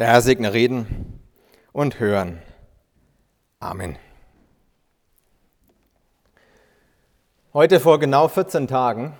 [0.00, 1.20] Der Herr segne Reden
[1.72, 2.40] und Hören.
[3.58, 3.98] Amen.
[7.52, 9.12] Heute vor genau 14 Tagen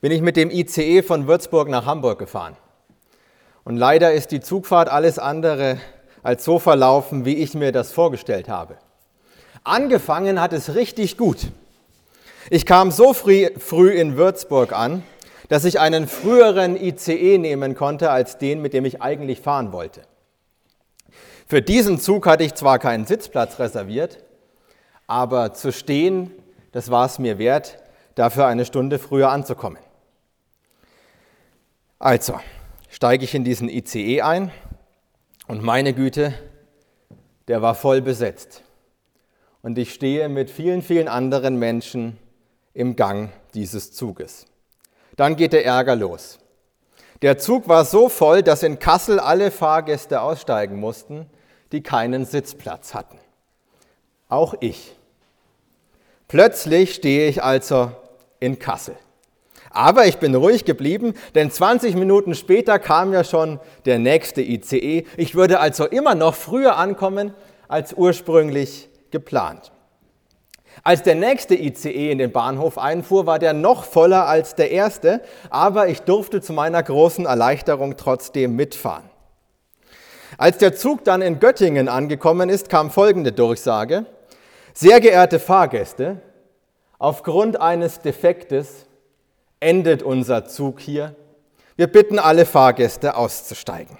[0.00, 2.56] bin ich mit dem ICE von Würzburg nach Hamburg gefahren.
[3.64, 5.80] Und leider ist die Zugfahrt alles andere
[6.22, 8.76] als so verlaufen, wie ich mir das vorgestellt habe.
[9.64, 11.48] Angefangen hat es richtig gut.
[12.50, 15.02] Ich kam so früh, in Würzburg an,
[15.48, 20.02] dass ich einen früheren ICE nehmen konnte als den, mit dem ich eigentlich fahren wollte.
[21.46, 24.22] Für diesen Zug hatte ich zwar keinen Sitzplatz reserviert,
[25.06, 26.30] aber zu stehen,
[26.72, 27.78] das war es mir wert,
[28.14, 29.78] dafür eine Stunde früher anzukommen.
[31.98, 32.38] Also
[32.90, 34.52] steige ich in diesen ICE ein
[35.46, 36.34] und meine Güte,
[37.48, 38.62] der war voll besetzt.
[39.62, 42.18] Und ich stehe mit vielen, vielen anderen Menschen
[42.74, 44.46] im Gang dieses Zuges.
[45.18, 46.38] Dann geht der Ärger los.
[47.22, 51.26] Der Zug war so voll, dass in Kassel alle Fahrgäste aussteigen mussten,
[51.72, 53.18] die keinen Sitzplatz hatten.
[54.28, 54.94] Auch ich.
[56.28, 57.90] Plötzlich stehe ich also
[58.38, 58.94] in Kassel.
[59.70, 65.04] Aber ich bin ruhig geblieben, denn 20 Minuten später kam ja schon der nächste ICE.
[65.16, 67.34] Ich würde also immer noch früher ankommen
[67.66, 69.72] als ursprünglich geplant.
[70.82, 75.22] Als der nächste ICE in den Bahnhof einfuhr, war der noch voller als der erste,
[75.50, 79.10] aber ich durfte zu meiner großen Erleichterung trotzdem mitfahren.
[80.36, 84.06] Als der Zug dann in Göttingen angekommen ist, kam folgende Durchsage.
[84.74, 86.20] Sehr geehrte Fahrgäste,
[86.98, 88.86] aufgrund eines Defektes
[89.60, 91.16] endet unser Zug hier.
[91.76, 93.98] Wir bitten alle Fahrgäste auszusteigen.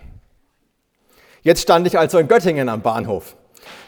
[1.43, 3.37] Jetzt stand ich also in Göttingen am Bahnhof.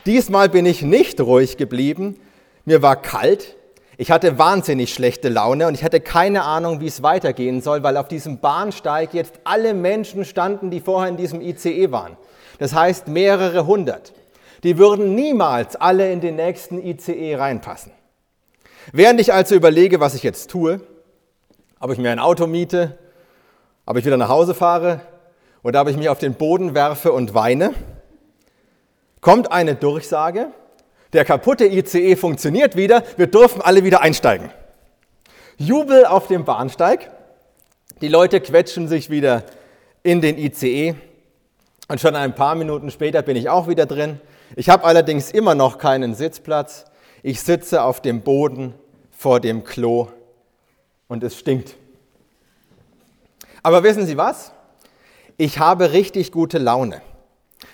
[0.06, 2.16] Diesmal bin ich nicht ruhig geblieben,
[2.64, 3.56] mir war kalt,
[4.00, 7.98] ich hatte wahnsinnig schlechte Laune und ich hatte keine Ahnung, wie es weitergehen soll, weil
[7.98, 12.16] auf diesem Bahnsteig jetzt alle Menschen standen, die vorher in diesem ICE waren.
[12.58, 14.14] Das heißt mehrere hundert.
[14.62, 17.92] Die würden niemals alle in den nächsten ICE reinpassen.
[18.92, 20.80] Während ich also überlege, was ich jetzt tue,
[21.78, 22.96] ob ich mir ein Auto miete,
[23.84, 25.00] ob ich wieder nach Hause fahre
[25.62, 27.74] oder ob ich mich auf den Boden werfe und weine,
[29.20, 30.48] kommt eine Durchsage,
[31.12, 34.50] der kaputte ICE funktioniert wieder, wir dürfen alle wieder einsteigen.
[35.56, 37.10] Jubel auf dem Bahnsteig,
[38.00, 39.44] die Leute quetschen sich wieder
[40.02, 40.94] in den ICE
[41.88, 44.20] und schon ein paar Minuten später bin ich auch wieder drin.
[44.56, 46.86] Ich habe allerdings immer noch keinen Sitzplatz.
[47.22, 48.74] Ich sitze auf dem Boden
[49.10, 50.08] vor dem Klo
[51.08, 51.76] und es stinkt.
[53.62, 54.52] Aber wissen Sie was?
[55.36, 57.02] Ich habe richtig gute Laune.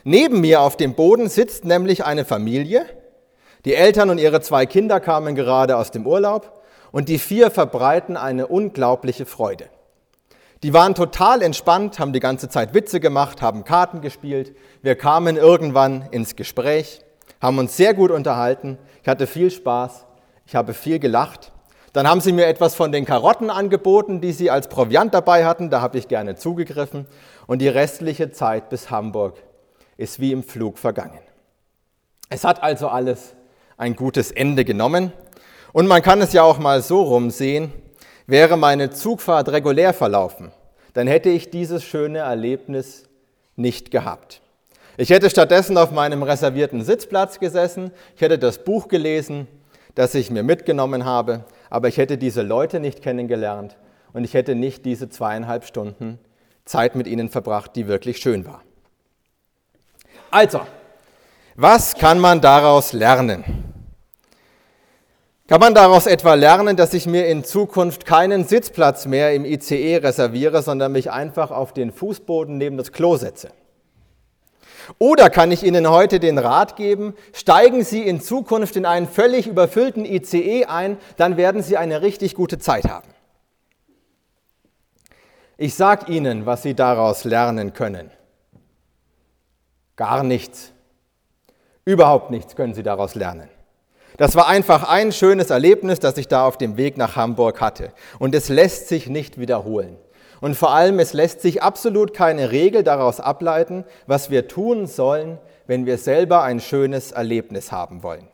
[0.03, 2.87] Neben mir auf dem Boden sitzt nämlich eine Familie,
[3.67, 6.63] die Eltern und ihre zwei Kinder kamen gerade aus dem Urlaub
[6.93, 9.67] und die vier verbreiten eine unglaubliche Freude.
[10.63, 14.57] Die waren total entspannt, haben die ganze Zeit Witze gemacht, haben Karten gespielt.
[14.83, 17.01] Wir kamen irgendwann ins Gespräch,
[17.43, 18.79] haben uns sehr gut unterhalten.
[19.03, 20.07] Ich hatte viel Spaß,
[20.47, 21.53] ich habe viel gelacht.
[21.93, 25.71] Dann haben sie mir etwas von den Karotten angeboten, die sie als Proviant dabei hatten.
[25.71, 27.07] Da habe ich gerne zugegriffen.
[27.47, 29.35] Und die restliche Zeit bis Hamburg
[29.97, 31.21] ist wie im Flug vergangen.
[32.29, 33.35] Es hat also alles
[33.77, 35.13] ein gutes Ende genommen.
[35.73, 37.73] Und man kann es ja auch mal so rumsehen,
[38.27, 40.53] wäre meine Zugfahrt regulär verlaufen,
[40.95, 43.05] dann hätte ich dieses schöne Erlebnis
[43.55, 44.41] nicht gehabt.
[44.97, 49.47] Ich hätte stattdessen auf meinem reservierten Sitzplatz gesessen, ich hätte das Buch gelesen,
[49.95, 53.77] das ich mir mitgenommen habe, aber ich hätte diese Leute nicht kennengelernt
[54.15, 56.19] und ich hätte nicht diese zweieinhalb Stunden
[56.65, 58.63] Zeit mit ihnen verbracht, die wirklich schön war.
[60.31, 60.61] Also,
[61.57, 63.45] was kann man daraus lernen?
[65.49, 69.99] Kann man daraus etwa lernen, dass ich mir in Zukunft keinen Sitzplatz mehr im ICE
[69.99, 73.51] reserviere, sondern mich einfach auf den Fußboden neben das Klo setze?
[74.99, 79.47] Oder kann ich Ihnen heute den Rat geben, steigen Sie in Zukunft in einen völlig
[79.47, 83.09] überfüllten ICE ein, dann werden Sie eine richtig gute Zeit haben.
[85.57, 88.11] Ich sage Ihnen, was Sie daraus lernen können.
[89.97, 90.73] Gar nichts.
[91.87, 93.49] Überhaupt nichts können Sie daraus lernen.
[94.17, 97.93] Das war einfach ein schönes Erlebnis, das ich da auf dem Weg nach Hamburg hatte.
[98.19, 99.97] Und es lässt sich nicht wiederholen.
[100.41, 105.39] Und vor allem, es lässt sich absolut keine Regel daraus ableiten, was wir tun sollen,
[105.67, 108.27] wenn wir selber ein schönes Erlebnis haben wollen.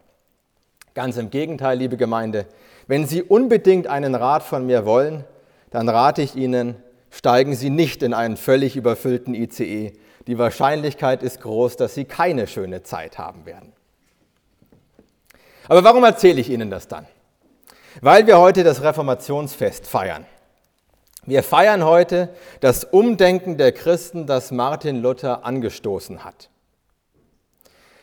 [0.95, 2.47] Ganz im Gegenteil, liebe Gemeinde,
[2.87, 5.25] wenn Sie unbedingt einen Rat von mir wollen,
[5.71, 6.77] dann rate ich Ihnen,
[7.13, 9.93] steigen Sie nicht in einen völlig überfüllten ICE,
[10.27, 13.73] die Wahrscheinlichkeit ist groß, dass Sie keine schöne Zeit haben werden.
[15.69, 17.07] Aber warum erzähle ich Ihnen das dann?
[18.01, 20.27] Weil wir heute das Reformationsfest feiern.
[21.25, 22.31] Wir feiern heute
[22.61, 26.49] das Umdenken der Christen, das Martin Luther angestoßen hat.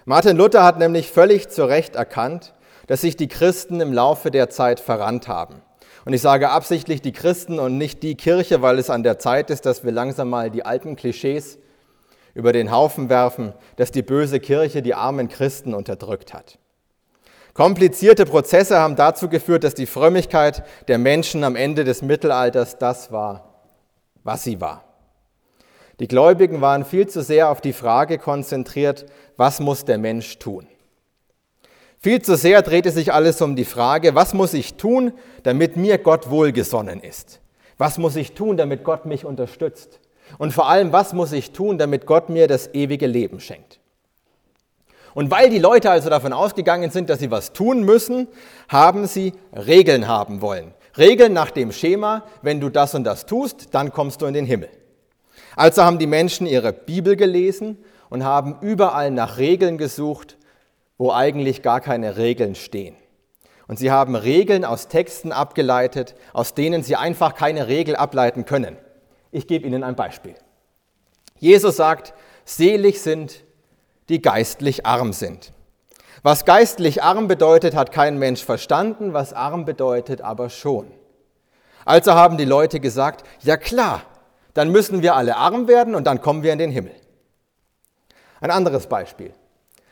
[0.05, 2.53] Martin Luther hat nämlich völlig zu Recht erkannt,
[2.87, 5.61] dass sich die Christen im Laufe der Zeit verrannt haben.
[6.05, 9.49] Und ich sage absichtlich die Christen und nicht die Kirche, weil es an der Zeit
[9.49, 11.59] ist, dass wir langsam mal die alten Klischees
[12.33, 16.57] über den Haufen werfen, dass die böse Kirche die armen Christen unterdrückt hat.
[17.53, 23.11] Komplizierte Prozesse haben dazu geführt, dass die Frömmigkeit der Menschen am Ende des Mittelalters das
[23.11, 23.65] war,
[24.23, 24.85] was sie war.
[25.99, 29.05] Die Gläubigen waren viel zu sehr auf die Frage konzentriert,
[29.35, 30.67] was muss der Mensch tun?
[32.01, 35.11] Viel zu sehr drehte sich alles um die Frage, was muss ich tun,
[35.43, 37.41] damit mir Gott wohlgesonnen ist?
[37.77, 39.99] Was muss ich tun, damit Gott mich unterstützt?
[40.37, 43.79] Und vor allem, was muss ich tun, damit Gott mir das ewige Leben schenkt?
[45.13, 48.27] Und weil die Leute also davon ausgegangen sind, dass sie was tun müssen,
[48.69, 50.73] haben sie Regeln haben wollen.
[50.97, 54.45] Regeln nach dem Schema, wenn du das und das tust, dann kommst du in den
[54.45, 54.69] Himmel.
[55.55, 57.77] Also haben die Menschen ihre Bibel gelesen
[58.09, 60.37] und haben überall nach Regeln gesucht,
[60.99, 62.95] wo eigentlich gar keine Regeln stehen.
[63.67, 68.77] Und sie haben Regeln aus Texten abgeleitet, aus denen sie einfach keine Regel ableiten können.
[69.31, 70.35] Ich gebe Ihnen ein Beispiel.
[71.37, 72.13] Jesus sagt,
[72.45, 73.43] selig sind
[74.09, 75.53] die geistlich arm sind.
[76.23, 80.91] Was geistlich arm bedeutet, hat kein Mensch verstanden, was arm bedeutet aber schon.
[81.85, 84.01] Also haben die Leute gesagt, ja klar,
[84.53, 86.95] dann müssen wir alle arm werden und dann kommen wir in den Himmel.
[88.41, 89.31] Ein anderes Beispiel.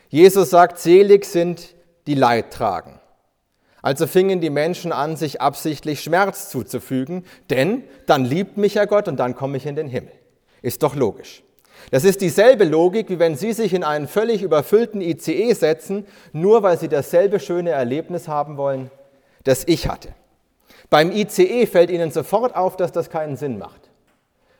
[0.10, 1.76] Jesus sagt, selig sind
[2.08, 3.00] die Leid tragen.
[3.82, 9.08] Also fingen die Menschen an, sich absichtlich Schmerz zuzufügen, denn dann liebt mich ja Gott
[9.08, 10.12] und dann komme ich in den Himmel.
[10.62, 11.44] Ist doch logisch.
[11.92, 16.64] Das ist dieselbe Logik, wie wenn Sie sich in einen völlig überfüllten ICE setzen, nur
[16.64, 18.90] weil Sie dasselbe schöne Erlebnis haben wollen,
[19.44, 20.10] das ich hatte.
[20.90, 23.90] Beim ICE fällt Ihnen sofort auf, dass das keinen Sinn macht.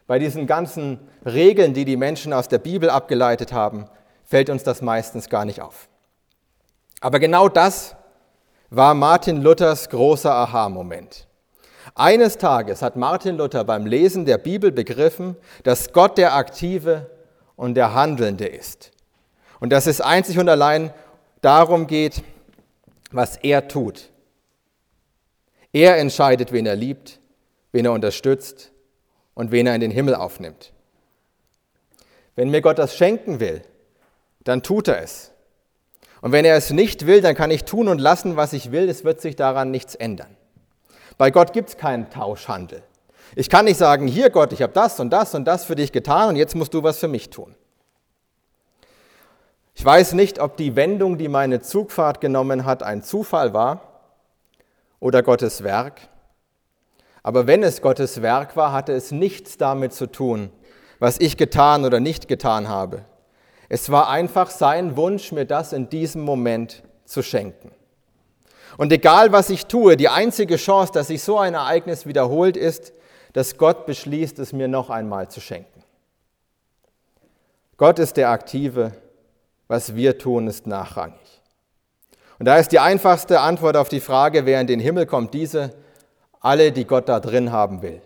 [0.06, 3.90] Bei diesen ganzen Regeln, die die Menschen aus der Bibel abgeleitet haben,
[4.28, 5.88] fällt uns das meistens gar nicht auf.
[7.00, 7.96] Aber genau das
[8.70, 11.28] war Martin Luthers großer Aha-Moment.
[11.96, 17.10] Eines Tages hat Martin Luther beim Lesen der Bibel begriffen, dass Gott der Aktive
[17.56, 18.92] und der Handelnde ist.
[19.60, 20.94] Und dass es einzig und allein
[21.42, 22.24] darum geht,
[23.12, 24.10] was er tut.
[25.72, 27.20] Er entscheidet, wen er liebt,
[27.72, 28.72] wen er unterstützt
[29.34, 30.74] und wen er in den Himmel aufnimmt.
[32.36, 33.64] Wenn mir Gott das schenken will,
[34.48, 35.32] dann tut er es.
[36.22, 38.90] Und wenn er es nicht will, dann kann ich tun und lassen, was ich will,
[38.90, 40.36] es wird sich daran nichts ändern.
[41.18, 42.84] Bei Gott gibt es keinen Tauschhandel.
[43.36, 45.92] Ich kann nicht sagen, hier Gott, ich habe das und das und das für dich
[45.92, 47.56] getan und jetzt musst du was für mich tun.
[49.76, 54.02] Ich weiß nicht, ob die Wendung, die meine Zugfahrt genommen hat, ein Zufall war
[55.00, 56.02] oder Gottes Werk.
[57.22, 60.50] Aber wenn es Gottes Werk war, hatte es nichts damit zu tun,
[61.00, 63.06] was ich getan oder nicht getan habe.
[63.70, 67.72] Es war einfach sein Wunsch, mir das in diesem Moment zu schenken.
[68.78, 72.94] Und egal was ich tue, die einzige Chance, dass sich so ein Ereignis wiederholt, ist,
[73.34, 75.84] dass Gott beschließt, es mir noch einmal zu schenken.
[77.78, 78.92] Gott ist der Aktive,
[79.68, 81.42] was wir tun, ist nachrangig.
[82.40, 85.74] Und da ist die einfachste Antwort auf die Frage, wer in den Himmel kommt, diese,
[86.40, 88.02] alle, die Gott da drin haben will,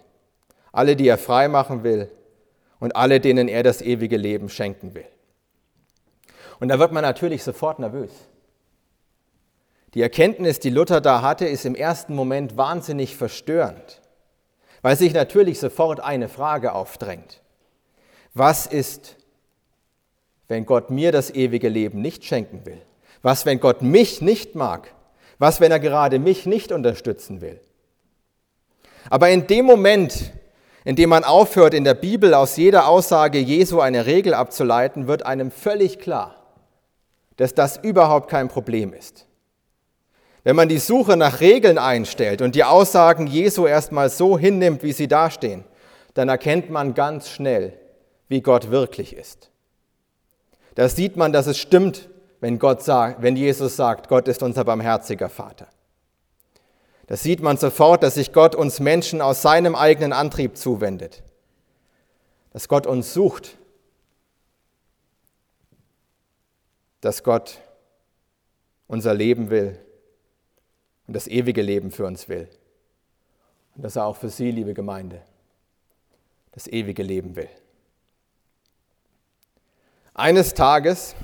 [0.72, 2.10] alle, die er frei machen will
[2.80, 5.06] und alle, denen er das ewige Leben schenken will.
[6.62, 8.12] Und da wird man natürlich sofort nervös.
[9.96, 14.00] Die Erkenntnis, die Luther da hatte, ist im ersten Moment wahnsinnig verstörend,
[14.84, 17.42] weil sich natürlich sofort eine Frage aufdrängt.
[18.36, 19.18] Was ist,
[20.48, 22.82] wenn Gott mir das ewige Leben nicht schenken will?
[23.24, 24.94] Was, wenn Gott mich nicht mag?
[25.40, 27.60] Was, wenn er gerade mich nicht unterstützen will?
[29.10, 30.32] Aber in dem Moment,
[30.86, 35.26] in dem man aufhört, in der Bibel aus jeder Aussage Jesu eine Regel abzuleiten, wird
[35.26, 36.41] einem völlig klar,
[37.42, 39.26] dass das überhaupt kein Problem ist.
[40.44, 44.92] Wenn man die Suche nach Regeln einstellt und die Aussagen Jesu erstmal so hinnimmt, wie
[44.92, 45.64] sie dastehen,
[46.14, 47.74] dann erkennt man ganz schnell,
[48.28, 49.50] wie Gott wirklich ist.
[50.76, 52.10] Da sieht man, dass es stimmt,
[52.42, 55.66] wenn, Gott sagt, wenn Jesus sagt, Gott ist unser barmherziger Vater.
[57.08, 61.24] Da sieht man sofort, dass sich Gott uns Menschen aus seinem eigenen Antrieb zuwendet.
[62.54, 63.58] Dass Gott uns sucht
[67.02, 67.60] dass Gott
[68.88, 69.78] unser Leben will
[71.08, 72.48] und das ewige Leben für uns will.
[73.76, 75.22] Und dass er auch für Sie, liebe Gemeinde,
[76.52, 77.50] das ewige Leben will.
[80.14, 81.16] Eines Tages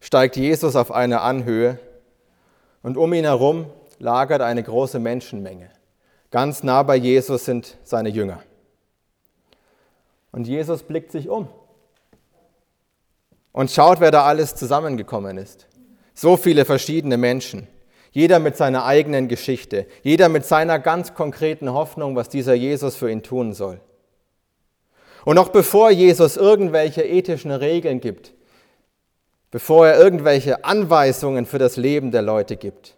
[0.00, 1.78] steigt Jesus auf eine Anhöhe
[2.82, 3.66] und um ihn herum
[3.98, 5.70] lagert eine große Menschenmenge.
[6.30, 8.42] Ganz nah bei Jesus sind seine Jünger.
[10.32, 11.48] Und Jesus blickt sich um
[13.52, 15.66] und schaut, wer da alles zusammengekommen ist.
[16.14, 17.68] So viele verschiedene Menschen,
[18.10, 23.10] jeder mit seiner eigenen Geschichte, jeder mit seiner ganz konkreten Hoffnung, was dieser Jesus für
[23.10, 23.80] ihn tun soll.
[25.24, 28.34] Und noch bevor Jesus irgendwelche ethischen Regeln gibt,
[29.50, 32.96] bevor er irgendwelche Anweisungen für das Leben der Leute gibt,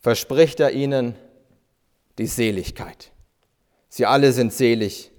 [0.00, 1.14] verspricht er ihnen
[2.18, 3.12] die Seligkeit.
[3.88, 5.10] Sie alle sind selig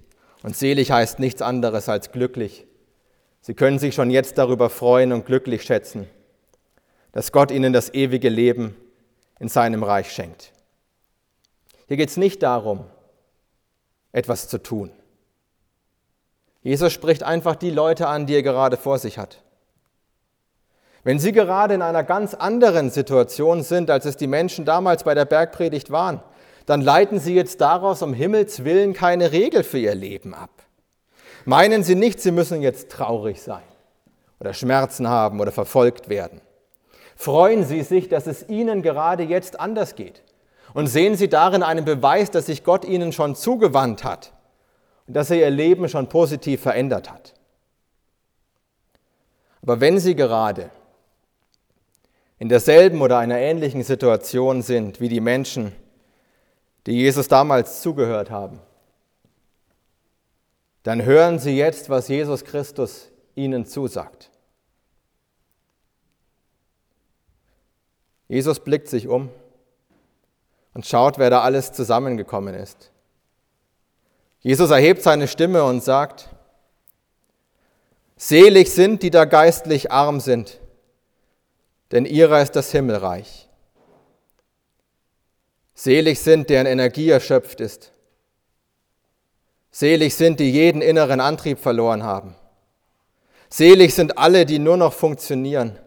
[0.42, 2.66] und selig heißt nichts anderes als glücklich.
[3.48, 6.06] Sie können sich schon jetzt darüber freuen und glücklich schätzen,
[7.12, 8.76] dass Gott ihnen das ewige Leben
[9.40, 10.52] in seinem Reich schenkt.
[11.86, 12.84] Hier geht es nicht darum,
[14.12, 14.90] etwas zu tun.
[16.60, 19.42] Jesus spricht einfach die Leute an, die er gerade vor sich hat.
[21.02, 25.14] Wenn Sie gerade in einer ganz anderen Situation sind, als es die Menschen damals bei
[25.14, 26.22] der Bergpredigt waren,
[26.66, 30.57] dann leiten Sie jetzt daraus um Himmels willen keine Regel für Ihr Leben ab.
[31.48, 33.62] Meinen Sie nicht, Sie müssen jetzt traurig sein
[34.38, 36.42] oder Schmerzen haben oder verfolgt werden.
[37.16, 40.22] Freuen Sie sich, dass es Ihnen gerade jetzt anders geht.
[40.74, 44.34] Und sehen Sie darin einen Beweis, dass sich Gott Ihnen schon zugewandt hat
[45.06, 47.32] und dass er Ihr Leben schon positiv verändert hat.
[49.62, 50.68] Aber wenn Sie gerade
[52.38, 55.74] in derselben oder einer ähnlichen Situation sind wie die Menschen,
[56.84, 58.60] die Jesus damals zugehört haben,
[60.88, 64.30] dann hören Sie jetzt, was Jesus Christus ihnen zusagt.
[68.26, 69.28] Jesus blickt sich um
[70.72, 72.90] und schaut, wer da alles zusammengekommen ist.
[74.40, 76.30] Jesus erhebt seine Stimme und sagt,
[78.16, 80.58] Selig sind, die da geistlich arm sind,
[81.92, 83.50] denn ihrer ist das Himmelreich.
[85.74, 87.92] Selig sind, deren Energie erschöpft ist.
[89.78, 92.34] Selig sind, die jeden inneren Antrieb verloren haben.
[93.48, 95.78] Selig sind alle, die nur noch funktionieren.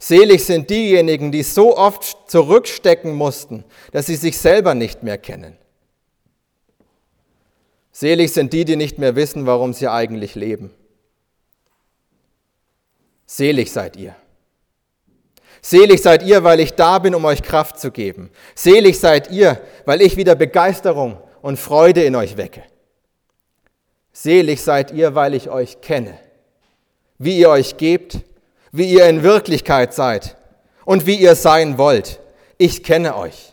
[0.00, 3.62] Selig sind diejenigen, die so oft zurückstecken mussten,
[3.92, 5.56] dass sie sich selber nicht mehr kennen.
[7.92, 10.72] Selig sind die, die nicht mehr wissen, warum sie eigentlich leben.
[13.24, 14.16] Selig seid ihr.
[15.62, 18.30] Selig seid ihr, weil ich da bin, um euch Kraft zu geben.
[18.56, 22.62] Selig seid ihr, weil ich wieder Begeisterung und Freude in euch wecke.
[24.14, 26.18] Selig seid ihr, weil ich euch kenne,
[27.18, 28.20] wie ihr euch gebt,
[28.72, 30.38] wie ihr in Wirklichkeit seid
[30.86, 32.18] und wie ihr sein wollt.
[32.56, 33.52] Ich kenne euch.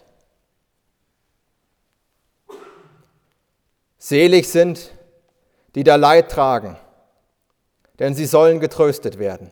[3.97, 4.91] Selig sind,
[5.75, 6.77] die da Leid tragen,
[7.99, 9.51] denn sie sollen getröstet werden.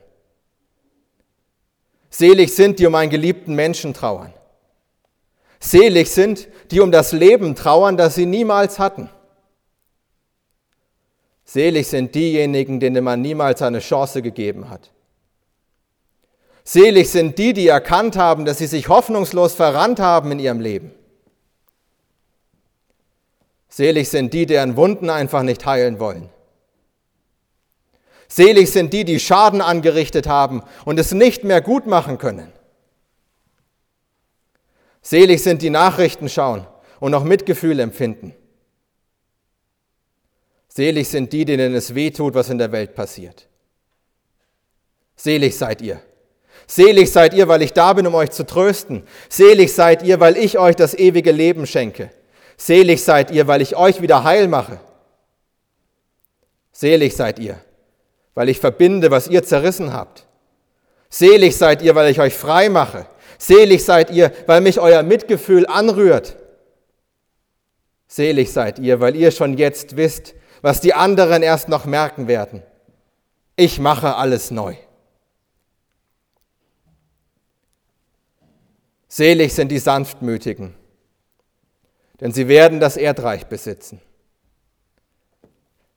[2.09, 4.33] Selig sind, die um einen geliebten Menschen trauern.
[5.59, 9.09] Selig sind, die um das Leben trauern, das sie niemals hatten.
[11.43, 14.91] Selig sind diejenigen, denen man niemals eine Chance gegeben hat.
[16.63, 20.91] Selig sind die, die erkannt haben, dass sie sich hoffnungslos verrannt haben in ihrem Leben.
[23.67, 26.29] Selig sind die, deren Wunden einfach nicht heilen wollen.
[28.27, 32.51] Selig sind die, die Schaden angerichtet haben und es nicht mehr gut machen können.
[35.01, 36.67] Selig sind die Nachrichten schauen
[36.99, 38.35] und noch Mitgefühl empfinden.
[40.67, 43.47] Selig sind die, denen es weh tut, was in der Welt passiert.
[45.15, 46.01] Selig seid ihr.
[46.67, 49.03] Selig seid ihr, weil ich da bin, um euch zu trösten.
[49.27, 52.11] Selig seid ihr, weil ich euch das ewige Leben schenke.
[52.57, 54.79] Selig seid ihr, weil ich euch wieder heil mache.
[56.71, 57.59] Selig seid ihr,
[58.35, 60.27] weil ich verbinde, was ihr zerrissen habt.
[61.09, 63.07] Selig seid ihr, weil ich euch frei mache.
[63.39, 66.35] Selig seid ihr, weil mich euer Mitgefühl anrührt.
[68.07, 72.61] Selig seid ihr, weil ihr schon jetzt wisst, was die anderen erst noch merken werden.
[73.55, 74.75] Ich mache alles neu.
[79.07, 80.75] Selig sind die Sanftmütigen,
[82.19, 84.01] denn sie werden das Erdreich besitzen.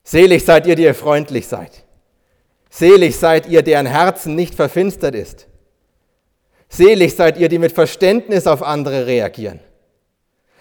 [0.05, 1.85] Selig seid ihr, die ihr freundlich seid.
[2.71, 5.49] Selig seid ihr, deren Herzen nicht verfinstert ist.
[6.73, 9.61] Selig seid ihr, die mit Verständnis auf andere reagieren.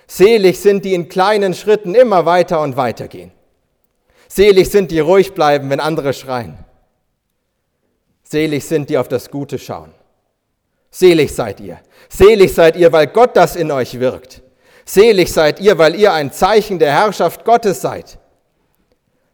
[0.07, 3.31] Selig sind die in kleinen Schritten immer weiter und weiter gehen.
[4.27, 6.57] Selig sind die ruhig bleiben, wenn andere schreien.
[8.23, 9.93] Selig sind die auf das Gute schauen.
[10.89, 11.79] Selig seid ihr.
[12.09, 14.41] Selig seid ihr, weil Gott das in euch wirkt.
[14.83, 18.19] Selig seid ihr, weil ihr ein Zeichen der Herrschaft Gottes seid.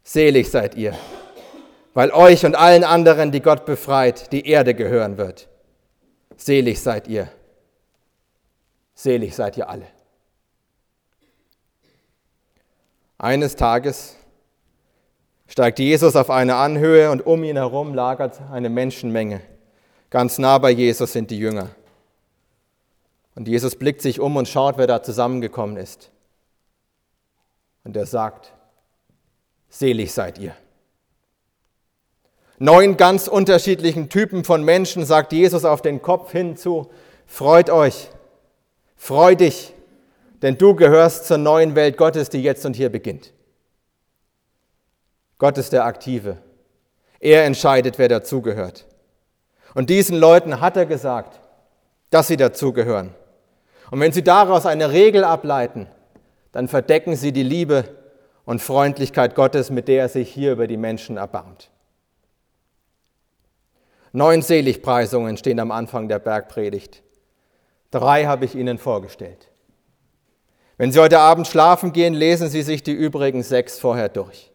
[0.03, 0.95] Selig seid ihr,
[1.95, 5.47] weil euch und allen anderen, die Gott befreit, die Erde gehören wird.
[6.37, 7.29] Selig seid ihr.
[8.93, 9.87] Selig seid ihr alle.
[13.17, 14.15] Eines Tages
[15.47, 19.41] steigt Jesus auf eine Anhöhe und um ihn herum lagert eine Menschenmenge.
[20.09, 21.69] Ganz nah bei Jesus sind die Jünger.
[23.35, 26.11] Und Jesus blickt sich um und schaut, wer da zusammengekommen ist.
[27.83, 28.53] Und er sagt,
[29.69, 30.55] selig seid ihr.
[32.59, 36.89] Neun ganz unterschiedlichen Typen von Menschen sagt Jesus auf den Kopf hinzu,
[37.27, 38.09] freut euch,
[38.95, 39.73] freu dich,
[40.41, 43.31] denn du gehörst zur neuen Welt Gottes, die jetzt und hier beginnt.
[45.37, 46.37] Gott ist der Aktive.
[47.19, 48.87] Er entscheidet, wer dazugehört.
[49.75, 51.39] Und diesen Leuten hat er gesagt,
[52.09, 53.13] dass sie dazugehören.
[53.91, 55.87] Und wenn sie daraus eine Regel ableiten,
[56.51, 57.83] dann verdecken sie die Liebe
[58.45, 61.69] und Freundlichkeit Gottes, mit der er sich hier über die Menschen erbarmt.
[64.17, 67.03] Neun Seligpreisungen stehen am Anfang der Bergpredigt.
[67.91, 69.47] Drei habe ich Ihnen vorgestellt.
[70.75, 74.51] Wenn Sie heute Abend schlafen gehen, lesen Sie sich die übrigen sechs vorher durch.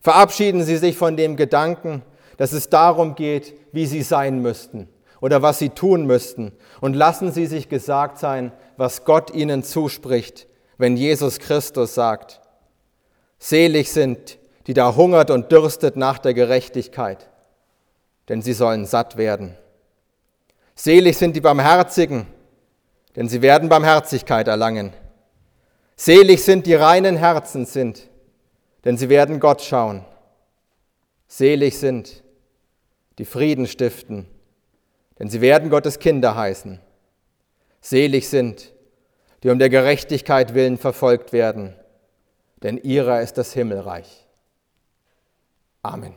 [0.00, 2.02] Verabschieden Sie sich von dem Gedanken,
[2.36, 4.88] dass es darum geht, wie Sie sein müssten
[5.20, 10.46] oder was Sie tun müssten und lassen Sie sich gesagt sein, was Gott Ihnen zuspricht,
[10.78, 12.40] wenn Jesus Christus sagt,
[13.40, 17.28] selig sind, die da hungert und dürstet nach der Gerechtigkeit,
[18.28, 19.56] denn sie sollen satt werden.
[20.74, 22.26] Selig sind die Barmherzigen,
[23.16, 24.92] denn sie werden Barmherzigkeit erlangen.
[25.96, 28.08] Selig sind die reinen Herzen sind,
[28.84, 30.04] denn sie werden Gott schauen.
[31.28, 32.22] Selig sind
[33.18, 34.26] die Frieden stiften,
[35.18, 36.80] denn sie werden Gottes Kinder heißen.
[37.80, 38.72] Selig sind,
[39.42, 41.76] die um der Gerechtigkeit willen verfolgt werden,
[42.62, 44.26] denn ihrer ist das Himmelreich.
[45.82, 46.14] Amen.